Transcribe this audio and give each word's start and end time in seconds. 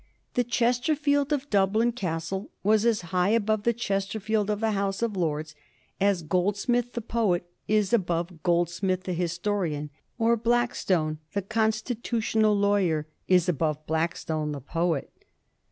The 0.33 0.43
Ches 0.43 0.79
terfield 0.79 1.31
of 1.31 1.47
Dublin 1.51 1.91
Castle 1.91 2.49
was 2.63 2.87
as 2.87 3.01
high 3.13 3.29
above 3.29 3.61
the 3.61 3.71
Chester 3.71 4.19
field 4.19 4.49
of 4.49 4.59
the 4.59 4.71
House 4.71 5.03
of 5.03 5.15
Lords 5.15 5.53
as 5.99 6.23
Goldsmith 6.23 6.93
the 6.93 7.01
poet 7.01 7.45
is 7.67 7.93
above 7.93 8.41
Goldsmith 8.41 9.03
the 9.03 9.13
historian, 9.13 9.91
or 10.17 10.35
Blackstone 10.37 11.19
the 11.33 11.43
constitutional 11.43 12.55
lawyer 12.57 13.05
is 13.27 13.47
above 13.47 13.85
Blackstone 13.85 14.53
the 14.53 14.59
poet. 14.61 15.11